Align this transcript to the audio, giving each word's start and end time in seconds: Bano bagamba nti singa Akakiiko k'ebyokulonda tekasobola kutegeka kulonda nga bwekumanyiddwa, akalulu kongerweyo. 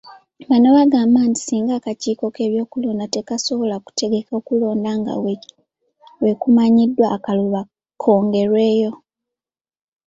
Bano 0.49 0.67
bagamba 0.77 1.19
nti 1.29 1.41
singa 1.47 1.73
Akakiiko 1.75 2.25
k'ebyokulonda 2.35 3.05
tekasobola 3.15 3.75
kutegeka 3.85 4.35
kulonda 4.47 4.91
nga 4.99 5.13
bwekumanyiddwa, 6.21 7.05
akalulu 7.15 7.61
kongerweyo. 8.01 8.91